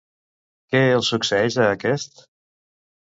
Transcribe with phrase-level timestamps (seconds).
[0.71, 2.27] Què els succeeix a aquests?